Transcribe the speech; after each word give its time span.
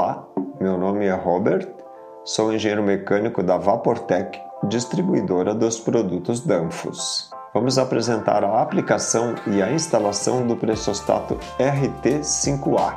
Olá, 0.00 0.24
meu 0.60 0.78
nome 0.78 1.06
é 1.06 1.12
Robert, 1.12 1.68
sou 2.24 2.52
engenheiro 2.52 2.84
mecânico 2.84 3.42
da 3.42 3.58
Vaportec, 3.58 4.40
distribuidora 4.68 5.52
dos 5.52 5.80
produtos 5.80 6.38
Danfoss. 6.38 7.30
Vamos 7.52 7.78
apresentar 7.78 8.44
a 8.44 8.62
aplicação 8.62 9.34
e 9.48 9.60
a 9.60 9.72
instalação 9.72 10.46
do 10.46 10.54
pressostato 10.54 11.36
RT5A, 11.58 12.96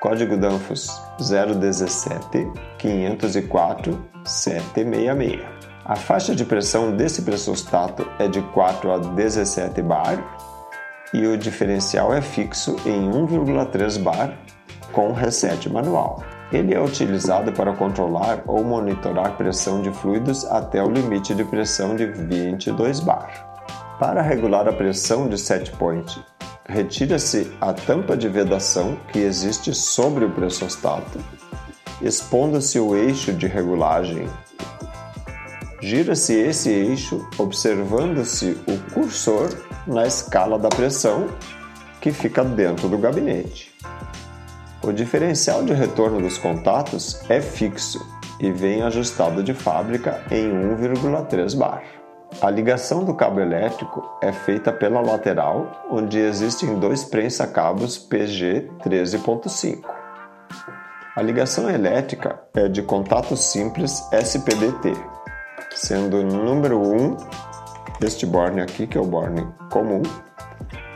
código 0.00 0.36
Danfoss 0.36 1.00
017 1.20 2.50
504 2.78 4.04
766. 4.24 5.40
A 5.84 5.94
faixa 5.94 6.34
de 6.34 6.44
pressão 6.44 6.96
desse 6.96 7.22
pressostato 7.22 8.10
é 8.18 8.26
de 8.26 8.42
4 8.42 8.90
a 8.90 8.98
17 8.98 9.80
bar 9.82 10.18
e 11.14 11.28
o 11.28 11.38
diferencial 11.38 12.12
é 12.12 12.20
fixo 12.20 12.74
em 12.84 13.08
1,3 13.08 14.02
bar 14.02 14.36
com 14.94 15.12
reset 15.12 15.68
manual. 15.68 16.22
Ele 16.52 16.72
é 16.72 16.80
utilizado 16.80 17.52
para 17.52 17.74
controlar 17.74 18.42
ou 18.46 18.62
monitorar 18.62 19.36
pressão 19.36 19.82
de 19.82 19.90
fluidos 19.90 20.44
até 20.46 20.82
o 20.82 20.90
limite 20.90 21.34
de 21.34 21.44
pressão 21.44 21.96
de 21.96 22.06
22 22.06 23.00
bar. 23.00 23.54
Para 23.98 24.22
regular 24.22 24.68
a 24.68 24.72
pressão 24.72 25.28
de 25.28 25.36
set 25.36 25.72
point, 25.72 26.22
retira-se 26.68 27.50
a 27.60 27.72
tampa 27.72 28.16
de 28.16 28.28
vedação 28.28 28.96
que 29.12 29.18
existe 29.18 29.74
sobre 29.74 30.24
o 30.24 30.30
pressostato, 30.30 31.18
expondo-se 32.00 32.78
o 32.78 32.94
eixo 32.96 33.32
de 33.32 33.46
regulagem. 33.46 34.28
Gira-se 35.80 36.34
esse 36.34 36.70
eixo, 36.70 37.28
observando-se 37.36 38.56
o 38.66 38.92
cursor 38.92 39.50
na 39.86 40.06
escala 40.06 40.58
da 40.58 40.68
pressão 40.68 41.28
que 42.00 42.10
fica 42.10 42.42
dentro 42.44 42.88
do 42.88 42.96
gabinete. 42.96 43.74
O 44.86 44.92
diferencial 44.92 45.64
de 45.64 45.72
retorno 45.72 46.20
dos 46.20 46.36
contatos 46.36 47.18
é 47.30 47.40
fixo 47.40 48.04
e 48.38 48.52
vem 48.52 48.82
ajustado 48.82 49.42
de 49.42 49.54
fábrica 49.54 50.22
em 50.30 50.46
1,3 50.50 51.56
bar. 51.56 51.82
A 52.42 52.50
ligação 52.50 53.02
do 53.02 53.14
cabo 53.14 53.40
elétrico 53.40 54.04
é 54.22 54.30
feita 54.30 54.70
pela 54.70 55.00
lateral, 55.00 55.86
onde 55.90 56.18
existem 56.18 56.78
dois 56.78 57.02
prensa-cabos 57.02 57.96
PG 57.96 58.68
13.5. 58.84 59.84
A 61.16 61.22
ligação 61.22 61.70
elétrica 61.70 62.40
é 62.54 62.68
de 62.68 62.82
contato 62.82 63.38
simples 63.38 64.06
SPDT, 64.12 64.92
sendo 65.74 66.18
o 66.18 66.22
número 66.22 66.78
1 66.78 67.16
este 68.02 68.26
borne 68.26 68.60
aqui, 68.60 68.86
que 68.86 68.98
é 68.98 69.00
o 69.00 69.06
borne 69.06 69.46
comum, 69.70 70.02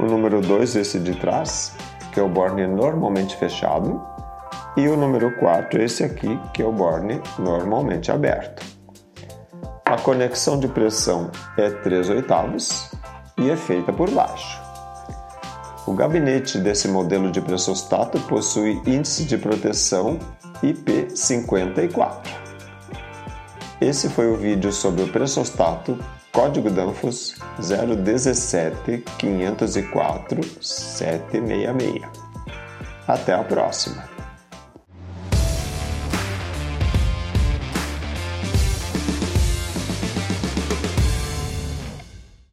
o 0.00 0.04
número 0.06 0.40
2, 0.40 0.74
esse 0.74 0.98
de 0.98 1.14
trás, 1.14 1.72
que 2.16 2.20
é 2.20 2.22
o 2.22 2.30
borne 2.30 2.66
normalmente 2.66 3.36
fechado, 3.36 4.02
e 4.74 4.88
o 4.88 4.96
número 4.96 5.36
4, 5.38 5.82
esse 5.82 6.02
aqui, 6.02 6.40
que 6.54 6.62
é 6.62 6.64
o 6.64 6.72
borne 6.72 7.20
normalmente 7.38 8.10
aberto. 8.10 8.64
A 9.84 9.98
conexão 9.98 10.58
de 10.58 10.66
pressão 10.66 11.30
é 11.58 11.68
3 11.68 12.08
oitavos 12.08 12.90
e 13.36 13.50
é 13.50 13.54
feita 13.54 13.92
por 13.92 14.10
baixo. 14.10 14.58
O 15.86 15.92
gabinete 15.92 16.56
desse 16.56 16.88
modelo 16.88 17.30
de 17.30 17.42
pressostato 17.42 18.18
possui 18.20 18.80
índice 18.86 19.26
de 19.26 19.36
proteção 19.36 20.18
IP54. 20.62 22.22
Esse 23.78 24.08
foi 24.08 24.32
o 24.32 24.38
vídeo 24.38 24.72
sobre 24.72 25.02
o 25.02 25.08
pressostato 25.08 25.98
Código 26.36 26.68
Danfoss 26.68 27.34
017 27.58 29.02
504 29.18 30.42
766. 30.60 32.02
Até 33.08 33.32
a 33.32 33.42
próxima! 33.42 34.15